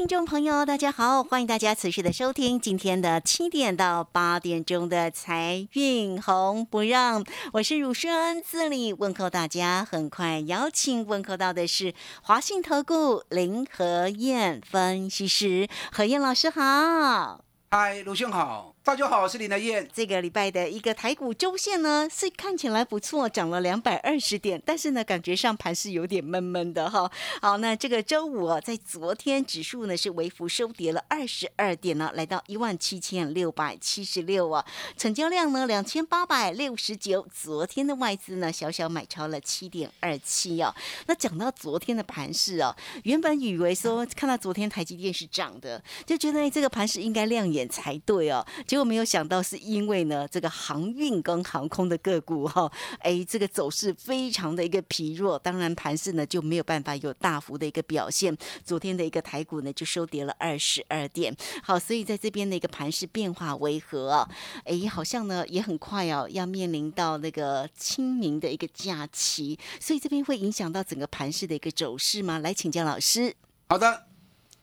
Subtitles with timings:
[0.00, 9.84] 听众朋友，大家好，欢迎大家持续的收听今天的七点到八点钟的财运红不让，我是汝轩，这里问候大家。
[9.84, 11.92] 很快邀请问候到的是
[12.22, 17.44] 华信投顾林和燕分析师，何燕老师好。
[17.70, 19.88] 嗨，卢轩好，大家好，我是林德燕。
[19.94, 27.08] 这个礼拜的一个台股周线呢，是看起来不错，涨了两百二十点，但是呢，感觉上盘是有点闷闷的哈。
[27.40, 34.66] 好，那这个周五啊，在昨天指数呢是微幅收跌了二十二点呢，来到一万七千六百七十六啊，
[34.96, 40.74] 成交量呢两千八百六十九，昨天的外资呢小小买超了七点二七哦。
[41.06, 58.34] 那讲到昨天的盘势哦，原本以为说看到昨天台积电是涨的，就觉得这个盘势应该亮眼才对哦，结果都没有想到是因为呢这个航运跟航空的个股哈、 哎这个走势非常的一个疲弱，当然盘势呢就没有办法有大幅的一个表现。
[58.64, 64.26] 昨天的一个台股呢就收跌了二十二点，好，所以在这边的一个盘势变化为何啊？
[64.64, 72.38] 哎，好像呢也很快哦，要面临到那个清明的一个假期，所以这边会影响到整个盘势的一个走势吗？
[72.38, 73.34] 来请教老师。
[73.68, 74.06] 好的，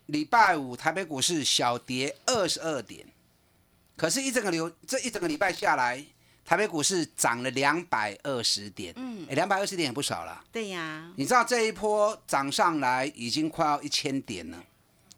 [0.07, 3.05] 礼拜五台北股市小跌二十二点，
[3.97, 6.01] 可是，一整个流这一整个礼拜下来，
[6.45, 10.43] 台北股市涨了两百二十点，嗯，两百二十点也不少了。
[10.51, 14.63] 对呀，你知道这一波涨上来已经快要一千点了，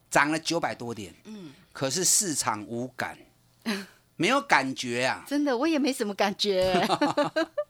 [0.10, 3.18] 涨了九百多点，嗯，可是市场无感，
[4.16, 6.74] 没有感觉啊，真的我也没什么感觉。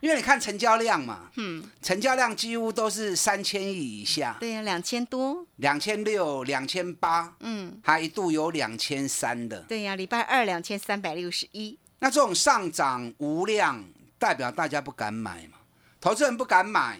[0.00, 9.60] 因为你看成交量嘛，嗯，成交量几乎都是三千亿以下，对呀、两千多，两千六、两千八，嗯，还一度有两千三的。
[9.62, 13.84] 对呀、礼拜二两千三百六十一，那这种上涨无量，
[14.18, 15.58] 代表大家不敢买嘛，
[16.00, 16.98] 投资人不敢买，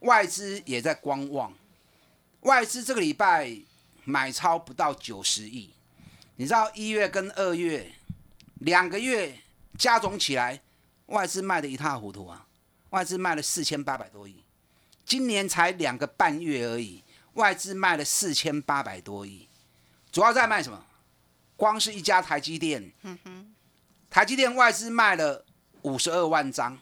[0.00, 1.52] 外资也在观望。
[2.42, 3.52] 外资这个礼拜
[4.04, 5.70] 买超不到九十亿，
[6.36, 7.90] 你知道一月跟二月
[8.60, 9.36] 两个月
[9.76, 10.60] 加总起来，
[11.08, 12.46] 外资卖的一塌糊涂啊！
[12.90, 14.42] 外资卖了四千八百多亿，
[15.04, 17.02] 今年才两个半月而已，
[17.34, 19.48] 外资卖了四千八百多亿，
[20.10, 20.84] 主要在卖什么？
[21.56, 22.92] 光是一家台积电，
[24.08, 25.44] 台积电外资卖了
[25.82, 26.78] 五十二万张，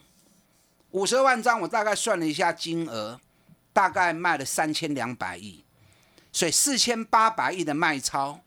[0.91, 3.19] 五十二万张，我大概算了一下金额，
[3.73, 5.63] 大概卖了三千两百亿，
[6.31, 8.41] 所以四千八百亿的卖超，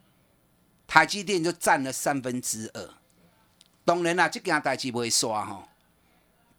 [0.87, 2.95] 台积电就占了三分之二。
[3.85, 5.69] 当然啦，这件代志不会刷哈，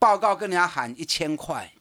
[0.02, 1.72] 报告跟人家喊一千块，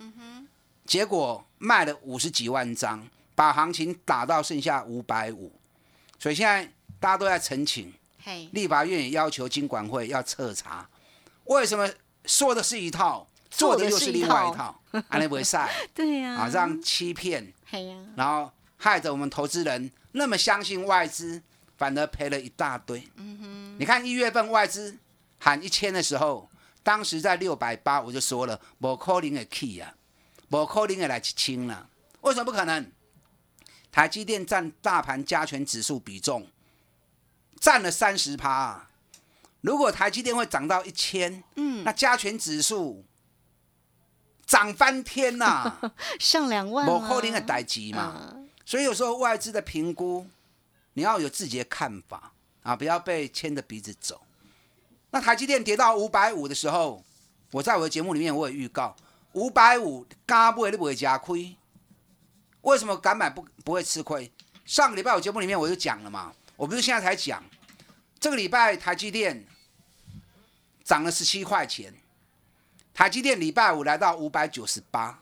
[0.84, 5.50] 结果卖了五十几万张，把行情打到剩下五百五，
[6.18, 6.70] 所以现在
[7.00, 7.90] 大家都在澄清。
[8.22, 10.86] 嘿，立法院也要求金管会要彻查，
[11.44, 11.90] 为什么
[12.26, 14.78] 说的是一套，做的又是另外一套，
[15.94, 17.50] 对呀、啊，让欺骗，
[18.16, 21.40] 然后害得我们投资人那么相信外资，
[21.78, 23.02] 反而赔了一大堆。
[23.78, 24.98] 你看一月份外资
[25.38, 26.49] 喊一千的时候，
[26.90, 29.94] 当时在六百八，我就说了，不可能的 key 啊，
[30.48, 31.88] 不可能的来一千了，
[32.22, 32.90] 为什么不可能？
[33.92, 36.48] 台积电占大盘加权指数比重
[37.60, 38.90] 占了三十趴啊，
[39.60, 43.04] 如果台积电会涨到一千，嗯，那加权指数
[44.44, 48.32] 涨翻天呐、 上两万了，不可能的代级嘛。
[48.34, 50.26] 嗯所以有时候外资的评估，
[50.94, 52.32] 你要有自己的看法
[52.64, 54.20] 啊，不要被牵着鼻子走。
[55.10, 57.02] 那台积电跌到五百五的时候，
[57.52, 58.94] 我在我的节目里面我也预告，
[59.32, 61.56] 五百五敢买你不会加亏。
[62.62, 64.30] 为什么敢买不不会吃亏？
[64.64, 67.42] 上个礼拜我节目里面我就讲了嘛，我不是现在才讲，
[68.20, 69.44] 这个礼拜台积电
[70.84, 71.92] 涨了十七块钱，
[72.94, 75.20] 台积电礼拜五来到五百九十八。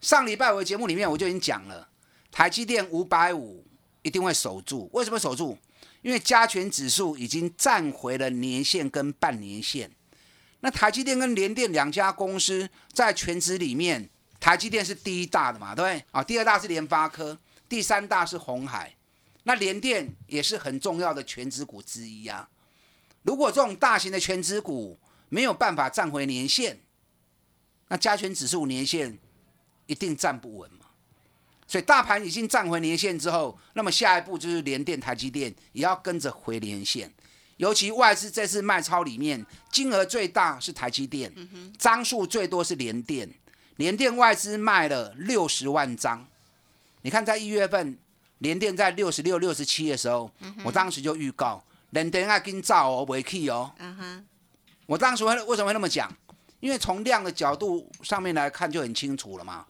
[0.00, 1.88] 上礼拜我的节目里面我就已经讲了，
[2.30, 3.66] 台积电五百五
[4.02, 4.88] 一定会守住。
[4.92, 5.58] 为什么守住？
[6.04, 9.90] 因为加权指数已经站回了年线跟半年线。
[10.60, 16.04] 那台积电跟联电两家公司在全指里面，台积电是第一大的嘛，对不对？
[16.10, 17.38] 啊，第二大是联发科，
[17.70, 18.94] 第三大是红海。
[19.44, 22.50] 那联电也是很重要的全指股之一啊。
[23.22, 24.98] 如果这种大型的全指股
[25.30, 26.78] 没有办法站回年线，
[27.88, 29.18] 那加权指数年线
[29.86, 30.83] 一定站不稳嘛。
[31.74, 37.12] 所以大盘已经站回年线之后，那么下一步就是联电、台积电也要跟着回年线。
[37.56, 41.34] 尤其外资这次卖超里面，金额最大是台积电，
[41.76, 43.28] 张数最多是联电。
[43.74, 46.24] 联电外资卖了六十万张，
[47.02, 47.98] 你看在一月份，
[48.38, 50.30] 联电在六十六、六十七的时候，
[50.62, 51.60] 我当时就预告，
[51.90, 53.72] 联电要跟造哦，不去哦。
[54.86, 56.08] 我当时会为什么会那么讲？
[56.60, 59.66] 因为从量的角度上面来看就很清楚了嘛。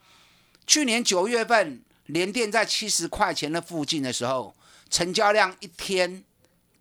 [0.66, 4.54] 去年九月份，联电在七十块钱的附近的时候，
[4.90, 6.24] 成交量一天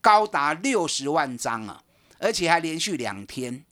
[0.02, 1.82] 高达六十万张啊，
[2.20, 3.64] 而且还连续两天。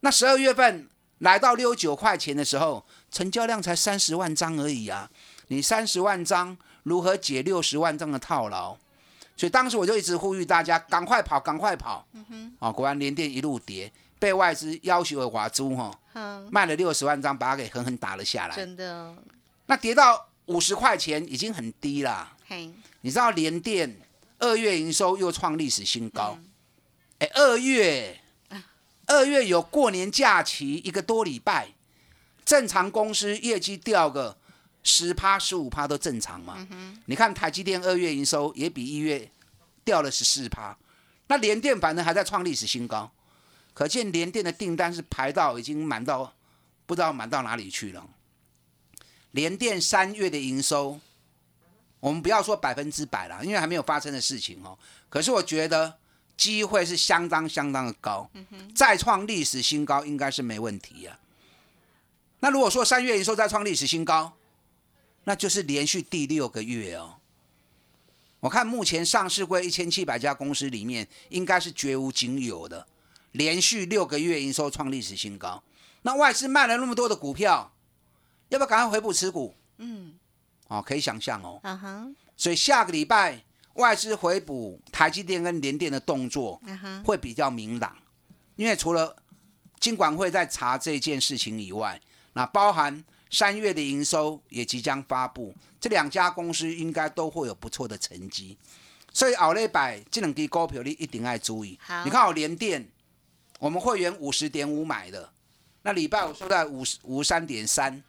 [0.00, 0.88] 那十二月份
[1.18, 5.10] 来到六九块钱的时候，成交量才三十万张而已啊！
[5.48, 8.76] 你三十万张如何解六十万张的套牢？
[9.36, 12.06] 所以当时我就一直呼吁大家赶快跑，赶快跑。
[12.58, 18.56] 啊，果然连电一路跌，被外资要求的华租哈，嗯，卖了六十万张，把它给狠狠打了下来。
[18.56, 19.14] 真的，
[19.66, 22.36] 那跌到五十块钱已经很低啦。
[22.48, 22.68] 嘿，
[23.02, 24.00] 你知道联电
[24.38, 26.36] 二月营收又创历史新高，
[27.18, 28.20] 哎、二月
[29.06, 31.68] 二月有过年假期一个多礼拜，
[32.44, 34.36] 正常公司业绩掉个
[34.82, 36.66] 十趴十五趴都正常嘛。
[37.04, 39.30] 你看台积电二月营收也比一月
[39.84, 40.76] 掉了十四趴，
[41.28, 43.08] 那联电反正还在创历史新高，
[43.72, 46.34] 可见联电的订单是排到已经满到
[46.86, 48.04] 不知道满到哪里去了。
[49.32, 51.00] 联电三月的营收。
[52.00, 54.78] 我们不要说百分之百啦，因为还没有发生的事情哦。
[55.10, 55.98] 可是我觉得
[56.34, 58.30] 机会是相当相当的高，
[58.74, 61.18] 再创历史新高应该是没问题呀、
[62.38, 64.32] 那如果说三月营收再创历史新高，
[65.24, 67.16] 那就是连续第六个月哦。
[68.40, 72.86] 我看目前上市柜一千七百家公司里面，应该是绝无仅有的，
[73.32, 75.62] 连续六个月营收创历史新高。
[76.00, 77.70] 那外资卖了那么多的股票，
[78.50, 79.54] 要不要赶快回补持股？
[79.78, 80.14] 嗯，
[80.68, 81.58] 哦，可以想象哦。
[81.62, 82.06] 啊哈，
[82.36, 83.42] 所以下个礼拜
[83.74, 86.60] 外资回补台积电跟联电的动作
[87.04, 87.96] 会比较明朗，
[88.56, 89.16] 因为除了
[89.78, 91.98] 金管会在查这件事情以外，
[92.34, 98.58] 那包含三月的营收也即将发布，这两家公司应该都会有不错的成绩。
[99.12, 102.04] 所以奥利百这两支股票你一定要注意好。
[102.04, 102.86] 你看我联电，
[103.58, 105.28] 我们会员五十点五买的，
[105.82, 108.02] 那礼拜五收在五十五三点三，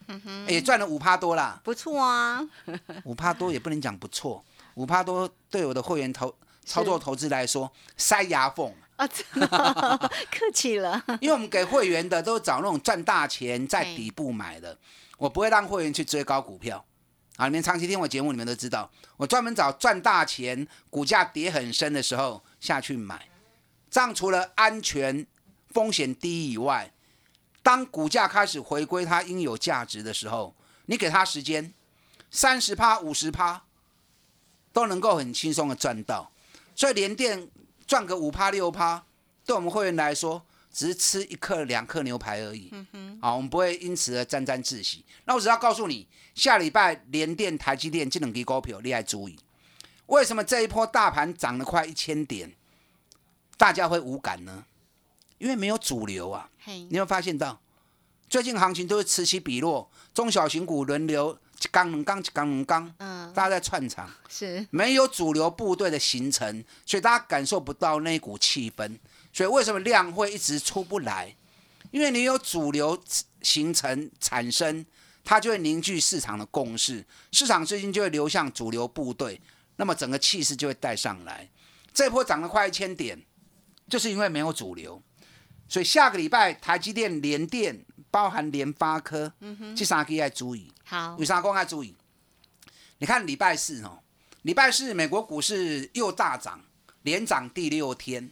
[0.47, 1.59] 也赚了五趴多啦。
[1.63, 2.41] 不错啊，
[3.05, 4.43] 五趴多也不能讲不错，
[4.75, 6.33] 五趴多对我的会员投
[6.65, 9.47] 操作投资来说塞牙缝，啊，真的，
[10.29, 14.77] 客气了，因为我们给会员的都找那种赚大钱在底部买的，
[15.17, 16.83] 我不会让会员去追高股票。
[17.37, 23.29] 啊，你们长期听我节目，你们都知道，我专门找赚大钱、股价跌很深的时候下去买，
[23.89, 25.25] 这样除了安全、
[25.69, 26.91] 风险低以外，
[27.63, 30.55] 当股价开始回归它应有价值的时候，
[30.87, 31.73] 你给它时间，
[32.29, 33.63] 三十趴、五十趴，
[34.73, 36.31] 都能够很轻松的赚到。
[36.75, 37.49] 所以连电
[37.85, 39.03] 赚个五趴、六趴，
[39.45, 42.69] 对我们会员来说，只是吃一克、两克牛排而已。
[42.71, 45.05] 嗯哼，好，我们不会因此而沾沾自喜。
[45.25, 49.37] 那我只要告诉你，下礼拜联电、台积电这两支股票，你要注意。
[50.07, 52.53] 为什么这一波大盘涨了快一千点，
[53.57, 54.65] 大家会无感呢？
[55.37, 56.49] 因为没有主流啊。
[56.63, 57.59] 嘿你，有没有发现到，
[58.29, 64.09] 最近行情都是此起彼落，中小型股轮流一缸两缸一缸两缸，嗯，大家在串场。
[64.29, 68.97] 是，没有主流部队的形成，所以大家感受不到那股气氛。
[69.33, 71.35] 所以为什么量会一直出不来？
[71.89, 73.01] 因为你有主流
[73.41, 74.85] 形成产生，
[75.23, 79.41] 它就会凝聚市场的共识，市场最近就会流向主流部队，
[79.77, 81.49] 那么整个气势就会带上来。
[81.91, 83.19] 这波涨了快一千点，
[83.89, 85.01] 就是因为没有主流。
[85.71, 90.69] 所以下个礼拜台积电、联电，包含联发科，嗯哼这三个要注意。
[90.83, 91.95] 好为，啥讲要注意？
[92.97, 94.03] 你看礼拜四哦，
[94.41, 96.59] 礼拜四美国股市又大涨，
[97.03, 98.29] 连涨第六天，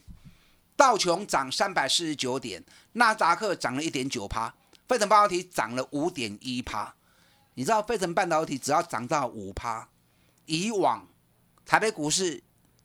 [0.76, 4.54] 道琼涨三百四十九点，纳斯达克涨了一点九趴，
[4.86, 6.94] 费城半导体涨了五点一趴。
[7.54, 9.88] 你知道费城半导体只要涨到五趴，
[10.44, 11.08] 以往
[11.64, 12.42] 台北股市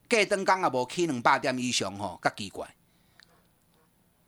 [0.08, 2.74] 隔登刚也无起两百点以上吼，较奇怪。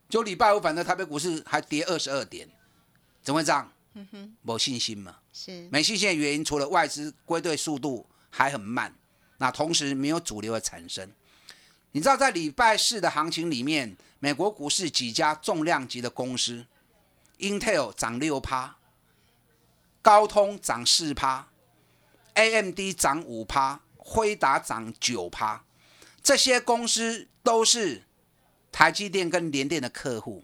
[0.09, 2.47] 就礼拜五，反正台北股市还跌二十二点，
[3.21, 3.71] 怎么会这样？
[4.41, 5.17] 没信心嘛。
[5.33, 8.95] 是，没信心的原因，除了外资归队速度还很慢，
[9.37, 11.11] 那同时没有主流的产生。
[11.91, 16.65] 你知道在礼拜四的行情里面，美国股市几家重量级的公司
[17.39, 18.77] ，Intel 涨六趴，
[20.01, 21.49] 高通涨四趴
[22.35, 25.65] ，AMD 涨五趴，辉达涨九趴，
[26.21, 28.03] 这些公司都是
[28.77, 30.43] 台积电跟联电的客户，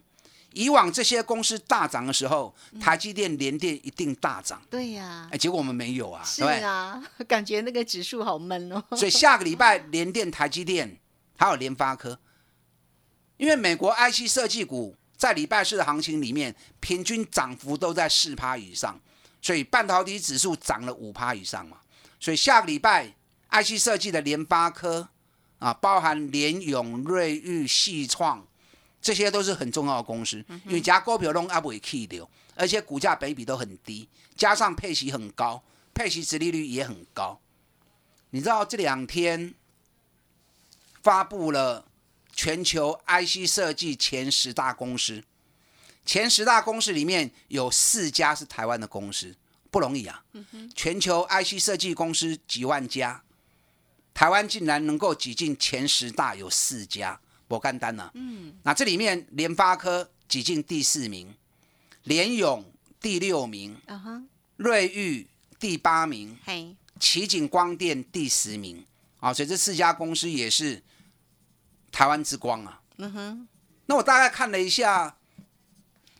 [0.54, 6.42] 以往这些公司大涨的时候，台积电、联电一定大涨，对呀哎，，结果我们没有啊，是？
[6.42, 8.82] 啊， 感觉那个指数好闷哦。
[8.96, 10.98] 所 以下个礼拜联电、台积电
[11.36, 12.18] 还有联发科，
[13.36, 19.00] 因为美国 IC 设计股在礼拜四的行情里面，平均涨幅都在四趴以上，
[19.40, 21.76] 所以半导体指数涨了五趴以上嘛。
[22.18, 23.14] 所以下个礼拜
[23.52, 25.10] IC 设计的联发科
[25.64, 28.46] 啊，包含联永、瑞昱、细创，
[29.00, 34.06] 这些都是很重要的公司，因为加股票拢阿不会 K 掉，而且股价比比都很低，
[34.36, 37.40] 加上配息很高，配息殖利率也很高。
[38.28, 39.54] 你知道这两天
[41.02, 41.86] 发布了
[42.34, 45.24] 全球 IC 设计前十大公司，
[46.04, 49.34] 前十大公司里面有四家是台湾的公司，
[49.70, 50.22] 不容易啊。
[50.74, 53.22] 全球 IC 设计公司几万家，
[54.14, 61.34] 台湾竟然能够挤进前十大，有四家，我干单呢、嗯，那这里面联发科挤进第四名，
[62.04, 62.64] 联咏
[63.00, 64.22] 第六名，啊哈，
[64.56, 65.26] 瑞昱
[65.58, 68.86] 第八名，嘿，奇景光电第十名。
[69.20, 70.82] 啊，所以这四家公司也是
[71.90, 72.82] 台湾之光啊。
[72.98, 73.48] 嗯哼，
[73.86, 75.16] 那我大概看了一下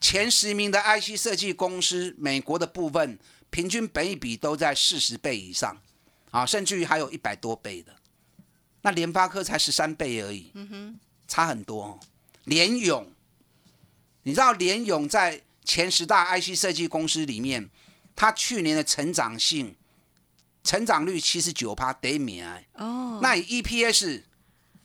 [0.01, 3.19] 前十名的 IC 设计公司，美国的部分
[3.51, 5.79] 平均本益比都在四十倍以上
[6.35, 7.95] 啊，甚至于还有一百多倍的。
[8.83, 12.01] 那联发科才十三倍而已，嗯哼，差很多、哦。
[12.45, 13.13] 联咏，
[14.25, 17.71] 你知道联勇在前十大 IC 设计公司里面，
[18.17, 19.77] 它去年的成长性
[20.65, 22.67] 成长率七十九趴，得名哎。
[22.75, 24.23] 哦，那以 EPS，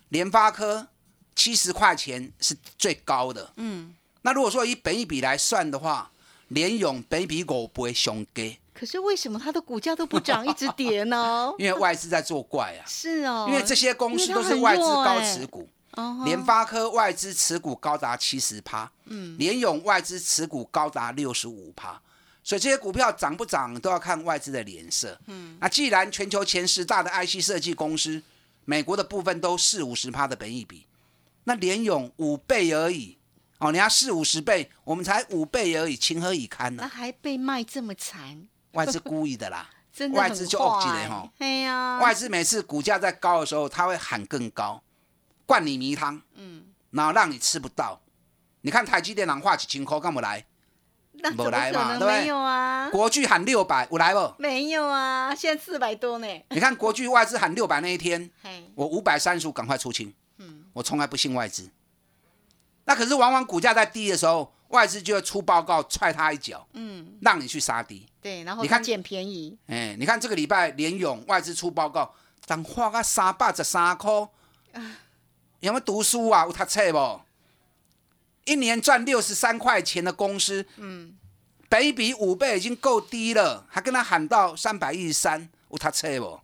[0.09, 0.89] 联发科
[1.35, 3.53] 七十块钱是最高的。
[3.57, 6.11] 嗯，那如果说以本一比来算的话，
[6.49, 11.51] 联咏本益比五倍上低，可是为什么它的股价都不涨，一直跌呢？
[11.59, 12.87] 因为外资在作怪啊。
[12.87, 22.01] 是哦，因为这些公司都是外资弱高欸持股，哦联发科外资持股高达七十趴，嗯，联咏外资持股高达六十五趴，
[22.43, 25.19] 所以这些股票涨不涨都要看外资的脸色。
[25.27, 28.21] 嗯，那既然全球前十大的 IC 设计公司，
[28.65, 30.85] 美国的部分都四五十趴的本益比，
[31.43, 33.17] 那联咏五倍而已，
[33.57, 44.81] 哦，人家四五十倍，我们才五倍而已，情何以堪呢、那还被卖这么惨，外资故意的啦， 真的外资就恶气坏的吼哎呀，外资每次股价在高的时候，他会喊更高，
[45.45, 48.01] 灌你迷汤，嗯，然后让你吃不到。
[48.61, 50.45] 你看台积电人画几千块干嘛来？
[51.21, 52.89] 那怎么没来可嘛对不没有啊？
[52.89, 54.33] 国巨喊六百，我来不？
[54.37, 56.27] 没有啊，现在四百多呢。
[56.49, 58.29] 你看国巨外资喊六百那一天，
[58.75, 60.13] 我五百三十五赶快出清。
[60.37, 61.69] 嗯，我从来不信外资。
[62.85, 68.07] 那可是往往股价在低的时候，外资就会出报告踹他一脚，嗯，让你去杀低。
[68.21, 72.13] 对，然后你看捡便宜，哎，你看这个礼拜联勇外资出报告，
[72.45, 74.11] 当花个三百十三块，
[75.59, 76.45] 有没有读书啊？
[76.45, 77.21] 有读册不？
[78.45, 81.15] 一年赚六十三块钱的公司，嗯，
[81.67, 86.39] 本一比五倍已经够低了，还跟他喊到三百一十三，有读册不？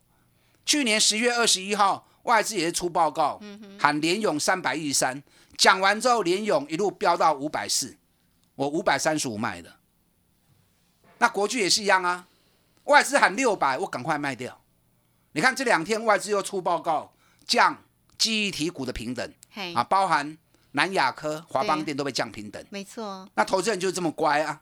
[0.64, 3.40] 去年十月二十一号，外资也是出报告，
[3.78, 5.22] 喊联勇三百一十三，
[5.56, 7.96] 讲完之后，联勇一路飙到五百四，
[8.56, 9.76] 我五百三十五卖的。
[11.18, 12.26] 那国巨也是一样啊，
[12.84, 14.60] 外资喊六百，我赶快卖掉。
[15.32, 17.14] 你看这两天外资又出报告，
[17.46, 17.84] 降
[18.18, 20.36] 记忆体股的平等嘿，啊，包含
[20.72, 22.62] 南亚科、华邦电都被降平等。
[22.70, 24.60] 没错，那投资人就是这么乖啊。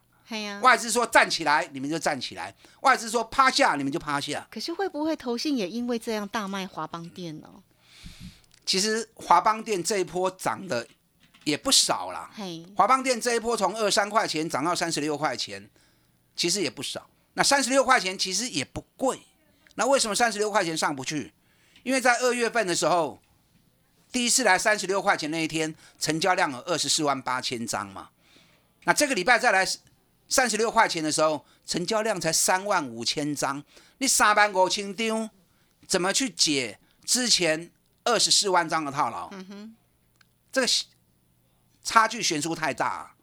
[0.62, 4.46] 外资说站起来，你们就站起来；外资说趴下，你们就趴下。
[4.50, 7.48] 可是会不会投信也因为这样大卖华邦店呢？
[8.64, 10.88] 其实华邦电这一波涨的
[11.44, 12.30] 也不少了，
[12.74, 15.70] 华邦店这一波从二三块钱涨到三十六块钱，
[16.34, 17.08] 其实也不少。
[17.34, 19.20] 那三十六块钱其实也不贵，
[19.74, 21.32] 那为什么三十六块钱上不去？
[21.82, 23.20] 因为在二月份的时候，
[24.10, 28.08] 第一次来三十六块钱那一天，成交量有二十四万八千张嘛。
[28.84, 29.66] 那这个礼拜再来
[30.28, 33.62] 三十六块钱的时候，成交量才三万五千张，
[33.98, 35.28] 你三万五千张，
[35.86, 37.70] 怎么去解之前
[38.04, 39.30] 二十四万张的套牢？
[40.52, 40.66] 这个
[41.85, 43.14] 差距悬殊太大、啊。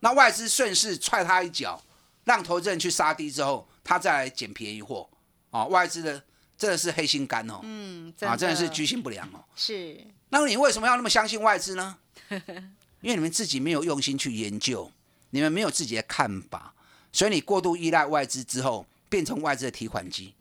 [0.00, 1.80] 那外资顺势踹他一脚，
[2.24, 5.08] 让投资人去杀低之后，他再来捡便宜货。
[5.50, 6.22] 哦，外资的
[6.56, 9.44] 真的是黑心肝哦，嗯，啊，真的是居心不良哦。
[9.54, 11.96] 是那你为什么要那么相信外资呢？
[13.00, 14.90] 因为你们自己没有用心去研究，
[15.30, 16.74] 你们没有自己的看法，
[17.12, 20.34] 所以你过度依赖外资之后，变成外资的提款机。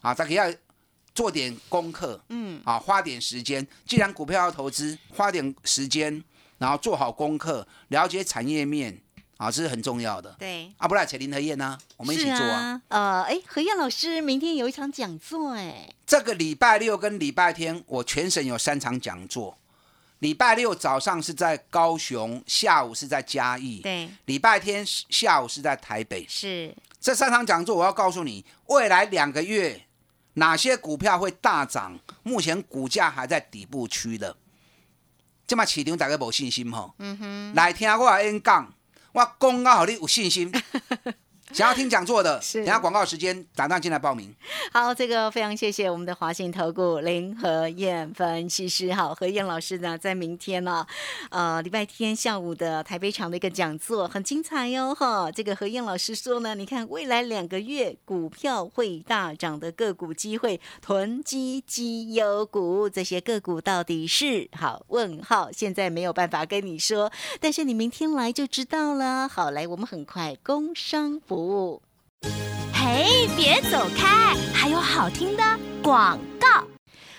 [0.00, 0.56] 啊，大家要
[1.14, 3.66] 做点功课，嗯，啊，花点时间。
[3.86, 6.22] 既然股票要投资，花点时间，
[6.62, 8.96] 然后做好功课，了解产业面，
[9.36, 10.32] 啊，这是很重要的。
[10.38, 12.60] 对，啊，不然请林和燕呢，我们一起做啊。
[12.60, 12.82] 啊。
[12.86, 19.58] 呃，哎，何燕老师明天有一场讲座，哎，这个礼拜六跟礼拜天，我全省有三场讲座。
[20.20, 26.24] 礼拜六早上是在高雄，下午是在嘉义，对，礼拜天下午是在台北。
[26.28, 29.82] 是这三场讲座，我要告诉你，未来两个月
[30.34, 34.36] 哪些股票会大涨，目前股价还在底部区的，
[35.52, 36.94] 即嘛市场大家无信心吼。
[36.98, 38.72] 哼，来听我演讲，
[39.12, 40.50] 我讲啊互你有信心。
[41.54, 44.34] 想要听讲座的， 是等下广告时间打电进来报名。
[44.72, 48.92] 好，这个非常谢谢我们的华信投顾林和燕分析师。
[48.94, 50.86] 好，何燕老师呢，在明天呢，
[51.30, 55.30] 呃，礼拜天下午的台北场的一个讲座很精彩哟，哈。
[55.30, 64.84] 这个何燕老师说呢，你看未来两个月股票会大涨的个股机会，囤积绩优股这些个股到底是好？
[64.88, 69.28] 问号，现在没有办法跟你说，但是你明天来就知道了。
[69.28, 71.82] 好，来，我们很快工商服务。
[72.72, 75.42] 嘿，别走开，还有好听的
[75.82, 76.64] 广告。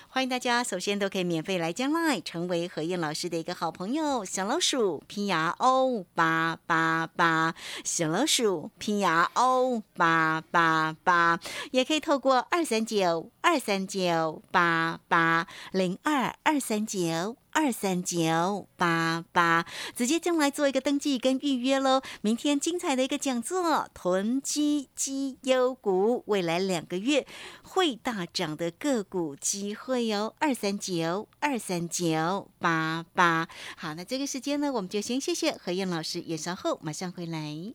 [0.08, 4.24] 欢迎大家，首先都可以免费来加 Line，成为何燕老师的一个好朋友。
[4.24, 7.54] 小老鼠拼牙 O 八八八，
[7.84, 11.38] 小老鼠拼牙 O 八八八，
[11.72, 17.36] 也可以透过二三九二三九八八零二二三九。
[17.54, 22.02] 二三九八八，直接进来做一个登记跟预约喽。
[22.20, 27.24] 明天精彩的一个讲座，囤积绩优股，未来两个月
[27.62, 30.34] 会大涨的个股机会哦。
[30.40, 37.74] 二三九二三九八八，好，那这个时间呢，我们就先谢谢何燕老师，也稍后马上回来。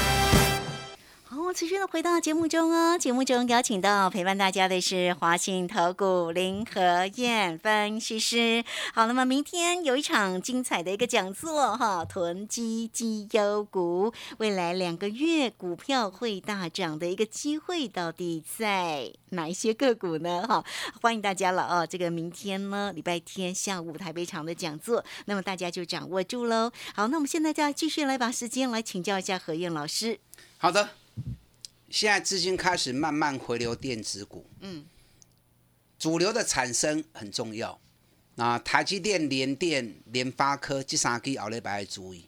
[1.53, 2.97] 持续的回到节目中哦。
[2.97, 8.63] 节目中邀请到陪伴大家的是华信投顾林和燕分析师。
[8.93, 20.45] 好，那么明天有一场精彩的一个讲座哈，囤积绩优股，未来两个月股票会大涨的一个机会到底在哪一些个股呢？
[20.47, 20.63] 哈，
[21.01, 21.85] 欢迎大家了哦。
[21.85, 26.71] 这个明天呢，礼拜天下午台北场的讲座，那么大家就掌握住喽。
[26.95, 30.19] 好，那我们现在再继续来把时间来请教一下何燕老师。
[30.57, 30.89] 好的，
[31.91, 34.85] 现在资金开始慢慢回流电子股，嗯，
[35.99, 37.79] 主流的产生很重要。
[38.37, 42.27] 啊，台积电、联电、联发科这三支后礼拜要注意。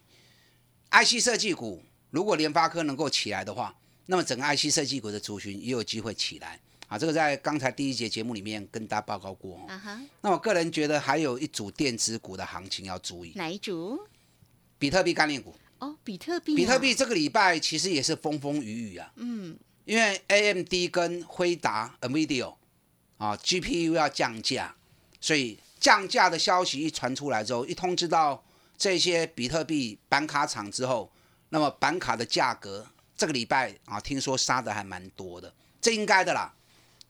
[0.90, 3.74] IC 设计股如果联发科能够起来的话，
[4.06, 6.60] 那么整个 IC 设计股的族群也有机会起来。
[6.86, 9.56] 啊，这个在刚才第一节节目里面跟大家报告过。
[9.56, 13.98] 哦啊哈，那我个人觉得还有一组电子股的行情要注意，哪一组？
[14.78, 15.54] 比特币概念股。
[15.84, 22.54] 哦，比特币、比特币，这个礼拜其实也是风风雨雨啊，嗯，因为 AMD 跟辉达 NVIDIA
[23.18, 24.74] 啊 GPU 要降价，
[25.20, 28.42] 所以降价的消息一传出来之后，一通知到
[28.78, 31.12] 这些比特币板卡厂之后，
[31.50, 36.54] 那么板卡的价格这个礼拜啊，听说杀的还蛮多的，这应该的啦，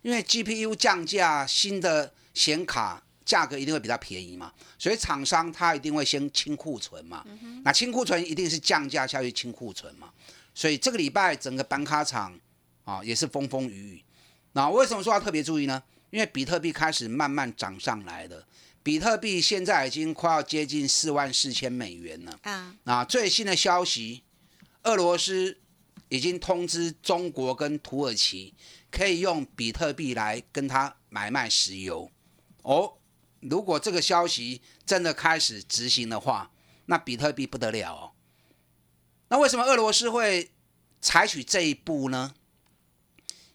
[0.03, 7.25] 因为 GPU 降价，新的显卡价格一定会比较便宜嘛，所以厂商他一定会先清库存嘛，
[7.63, 10.11] 那清库存一定是降价下去清库存嘛，
[10.55, 12.39] 所以这个礼拜整个板卡厂
[12.85, 14.05] 啊也是风风雨雨。
[14.53, 15.83] 那为什么说要特别注意呢？
[16.11, 18.47] 因为比特币开始慢慢涨上来了，
[18.85, 22.39] 比特币现在已经快要接近四万四千美元了。
[22.43, 24.23] 啊，啊，最新的消息，
[24.85, 25.59] 俄罗斯
[26.09, 28.55] 已经通知中国跟土耳其，
[28.93, 32.09] 可以用比特币来跟他买卖石油。
[32.63, 32.93] 哦，
[33.51, 36.51] 如果这个消息真的开始执行的话，
[36.87, 38.13] 那比特币不得了哦。
[39.29, 40.51] 那为什么俄罗斯会
[41.01, 42.35] 采取这一步呢？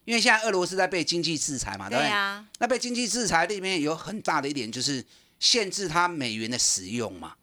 [0.05, 2.09] 因为现在俄罗斯在被经济制裁嘛，对不对？
[2.57, 5.05] 那被经济制裁里面有很大的一点就是
[5.39, 7.35] 限制它美元的使用嘛。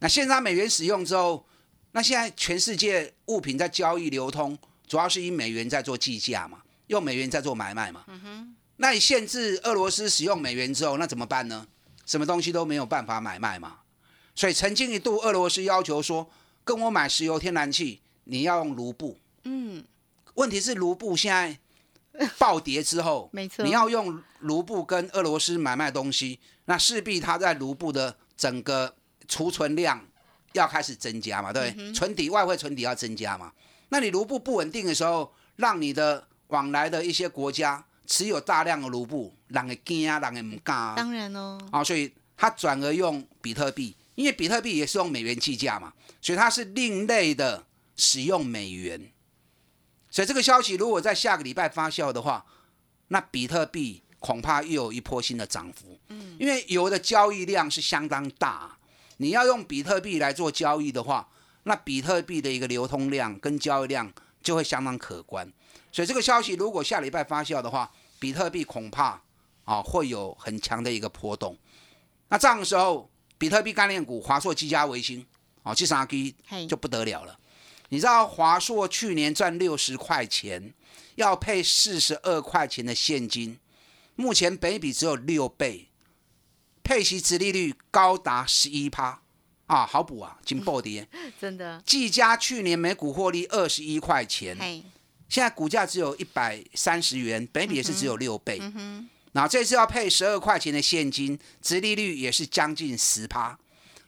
[0.00, 1.46] 那限制它美元使用之后，
[1.92, 8.04] 那现在全世界物品在交易流通，主要是以美元在做计价嘛，用美元在做买卖嘛。
[8.76, 11.66] 那你限制俄罗斯使用美元之后，那怎么办呢？
[12.08, 13.78] 什么东西都没有办法买卖嘛。
[14.34, 16.28] 所以曾经一度俄罗斯要求说，
[16.64, 19.16] 跟我买石油天然气，你要用卢布。
[19.44, 19.84] 嗯，
[20.34, 28.94] 问题是卢布现在暴跌之后， 没错你要用卢布跟俄罗斯买卖东西，那势必它在卢布的整个
[29.26, 30.04] 储存量
[30.52, 31.92] 要开始增加嘛，对不对？
[31.92, 33.52] 存底外汇存底要增加嘛。
[33.90, 40.94] 那你卢布不稳定的时候，让你的往来的一些国家持有大量的卢布，人会惊啊，人会唔敢啊。
[40.96, 47.64] 当然哦，啊，所以他转而用比特币因为比特币也是用美元计价嘛，所以它是另类的
[47.96, 49.12] 使用美元。
[50.10, 52.44] 所以这个消息如果在下个礼拜发酵的话，
[53.08, 55.98] 那比特币恐怕又有一波新的涨幅。
[56.08, 58.76] 嗯，因为油的交易量是相当大，
[59.18, 61.28] 你要用比特币来做交易的话，
[61.62, 65.48] 那比特币的一个流通量跟交易量就会相当可观。
[65.92, 69.22] 所以这个消息如果下礼拜发酵的话，比特币恐怕
[69.68, 71.54] 啊会有很强的一个波动。
[72.30, 75.26] 那这样的时候，比特币概念股华硕、基嘉、维新，
[75.62, 76.34] 哦，这三基
[76.66, 77.38] 就不得了了。
[77.90, 80.72] 你知道华硕去年赚六十块钱，
[81.16, 83.58] 要配四十二块钱的现金，
[84.16, 85.88] 目前北比只有六倍，
[86.82, 89.20] 配息殖利率高达十一趴，
[89.66, 91.06] 啊，好补啊，金暴跌。
[91.38, 94.82] 真的，技嘉去年每股获利二十一块钱，嘿，
[95.28, 98.58] 现在股价只有一百三十元，北比也是只有六倍。
[98.60, 103.56] 嗯哼，然后这次要配十二块钱的现金，殖利率也是将近十趴，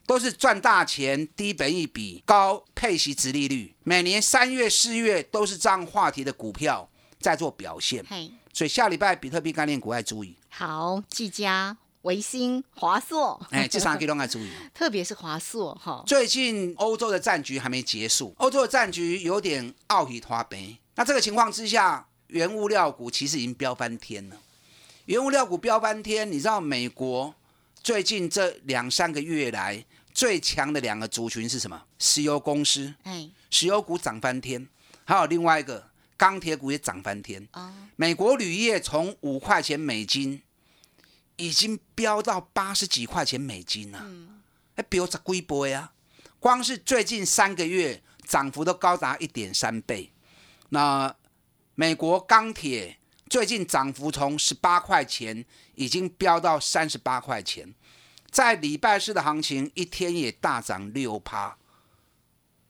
[0.06, 3.72] 都是赚大钱、低本一比、高配息殖利率。
[3.84, 6.90] 每年三月、四月都是这样话题的股票
[7.20, 14.50] 在做表现，嘿，所以下礼拜比特币概念股要注意，好，技嘉、维新、华硕，哎，这三个都要注意。
[14.74, 20.76] 特别是华硕哈，最近欧洲的战局还没结束，欧洲的战局有点奥喜拖杯。
[20.96, 24.36] 那这个情况之下，原物料股其实已经飙翻天了。
[25.06, 27.34] 原物料股飙翻天，你知道美国
[27.82, 31.82] 最近这两三个月来最强的两个族群是什么？
[31.98, 34.68] 石油公司，哎，石油股涨翻天，
[35.04, 37.48] 还有另外一个钢铁股也涨翻天。
[37.52, 40.42] 哦，美国铝业从五块钱美金
[41.36, 44.06] 已经飙到八十几块钱美金了，
[44.76, 45.92] 还飙十几倍啊！
[46.38, 50.12] 光是最近三个月涨幅都高达一点三倍。
[50.68, 51.14] 那
[51.74, 52.98] 美国钢铁
[53.30, 57.72] 最近涨幅从十八块钱已经飙到三十八块钱，
[58.28, 61.56] 在礼拜四的行情一天也大涨六趴。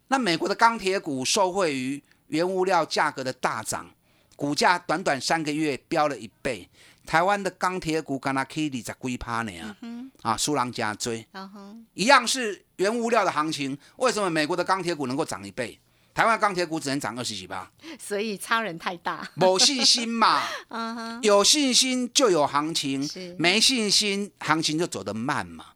[0.09, 3.91] 那美国的钢铁股受惠于原物料价格的大涨，
[4.37, 6.69] 股价短短三个月飙了一倍。
[7.07, 9.77] 台湾的钢铁股刚那可以二十几趴呢
[10.21, 11.27] 啊，输人加追，
[11.95, 15.81] 一样是原物料的行情，为什么美国的钢铁股能够涨一倍？
[16.13, 20.43] 台湾钢铁股只能涨二十几吧，所以差人太大，没信心嘛。
[21.23, 25.67] 有信心就有行情是，没信心行情就走得慢嘛。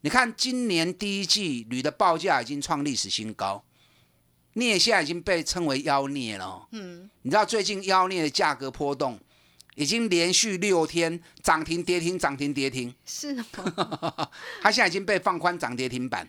[0.00, 3.64] 你看今年第一季铝的报价已经创历史新高，
[4.54, 6.68] 镍现在已经被称为妖镍了哦。
[6.72, 9.18] 嗯，你知道最近妖镍的价格波动
[9.76, 13.44] 已经连续六天涨停跌停涨停跌停，是吗，
[14.60, 16.26] 它现在已经被放宽涨跌停板，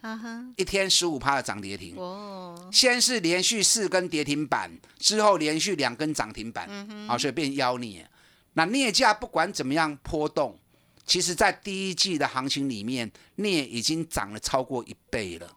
[0.58, 1.96] 一天十五趴的涨跌停。
[1.98, 8.08] 哦，先是连续四根跌停板，之后连续两根涨停板，嗯啊，所以变妖孽。
[8.54, 10.60] 那镍价不管怎么样波动，
[11.06, 15.50] 其实在第一季的行情里面，镍已经涨了超过一倍了。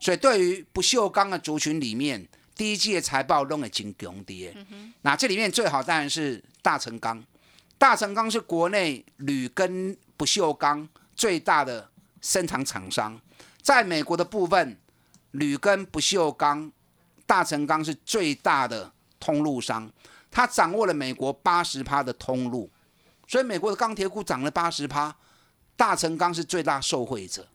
[0.00, 4.54] 所以对于不锈钢的族群里面，第一季的财报弄得金强跌。
[5.00, 7.24] 那这里面最好当然是大成钢，
[7.78, 13.20] 大成钢是国内铝跟不锈钢最大的生产厂商，
[13.60, 14.78] 在美国的部分。
[15.32, 16.70] 铝跟不锈钢，
[17.24, 19.90] 大成钢是最大的通路商，
[20.30, 22.70] 它掌握了美国八十趴的通路，
[23.26, 25.16] 所以美国的钢铁股涨了八十趴，
[25.74, 27.48] 大成钢是最大受惠者。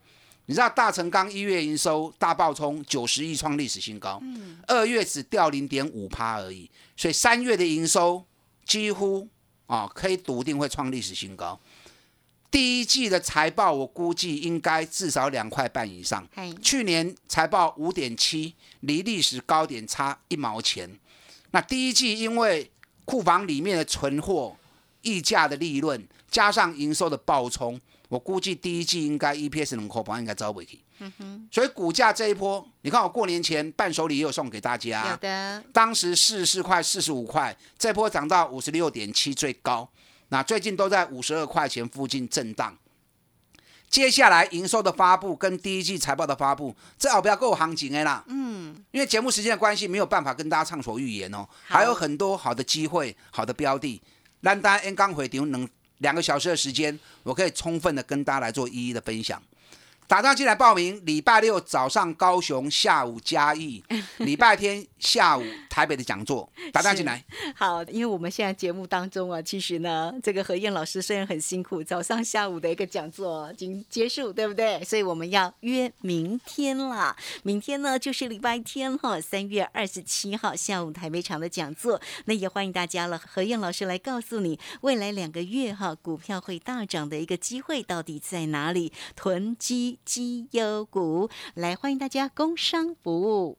[0.48, 4.20] 你知道大成钢一月营收大爆冲九十亿创历史新高，
[4.66, 8.26] 二月只掉零点五趴而已，所以三月的营收
[8.66, 9.30] 几乎
[9.68, 11.60] 啊可以笃定会创历史新高。
[12.50, 16.28] 第一季的财报我估计应该至少两块半以上，
[16.62, 20.98] 去年财报五点七，离历史高点差一毛钱。
[21.52, 22.72] 那第一季因为
[23.04, 24.56] 库房里面的存货、
[25.02, 30.80] 溢价的利润，加上营收的暴冲，我估计第一季应该 EPS 能扣盘应该招不起。
[31.52, 39.90] 所以股价这一波，你看我过年前伴手礼也有送给大家，有的，当时四十四块、四十五块，这波涨到五十六点七最高，
[40.30, 42.78] 那最近都在五十二块钱附近震荡。
[43.90, 48.22] 接下来营收的发布跟第一季财报的发布，这后不要够行情的啦。
[48.28, 51.48] 嗯，因为节目时间的关系，没有办法跟大家畅所欲言哦。
[51.68, 54.02] 好还有很多好的机会、好的标的，
[54.42, 55.66] 让大家 N 刚回场能
[56.00, 59.42] 两个小时的时间，我可以充分的跟大家来做一一的分享。
[60.08, 63.84] 打电话进来报名，礼拜六早上高雄，下午嘉义，
[64.20, 67.22] 礼拜天下午台北的讲座，打电话进来。
[67.54, 74.82] 好，因为我们现在节目当中啊，其实呢，这个何燕老师虽然很辛苦，早上、下午的一个讲座已经结束，对不对？
[74.86, 77.14] 所以我们要约明天啦。
[77.44, 83.22] 明天呢就是礼拜天哈，三月二十七号下午台北场的讲座，那也欢迎大家了。
[83.28, 88.94] 何燕老师来告诉你，未来两个月哈股票会大涨的一个机会到底在哪里？
[89.18, 91.30] 囤积绩优股。
[91.54, 93.58] 来，欢迎大家工商服务。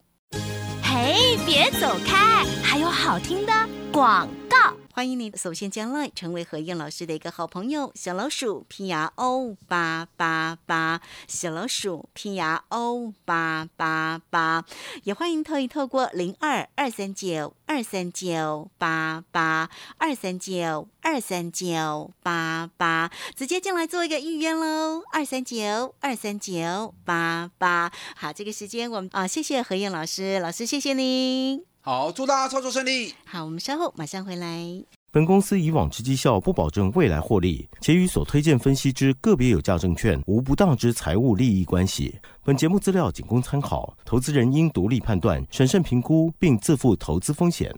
[0.82, 3.52] 嘿，别走开，还有好听的
[3.92, 4.77] 广告。
[4.98, 14.64] 欢迎你，首先将来成为何燕老师的一个好朋友，小老鼠 P R O 八八八，小老鼠 P R O 八八八，
[15.04, 27.92] 也欢迎透一透过零二二三九二三九八八二三九二三九八八，直接进来做一个预约喽，二三九二三九八八。
[28.16, 31.67] 好，这个时间我们啊，谢谢何燕老师，老师谢谢您。
[31.88, 33.14] 好，祝大家操作顺利。
[33.24, 34.62] 好，我们稍后马上回来。
[35.10, 42.14] 本公司以往之绩效不保证未来获利，且与所推荐分析之个别有价证券无不当之财务利益关系。
[42.44, 47.74] 本节目资料仅供参考，投资人应独立判断、审慎评估，并自负投资风险。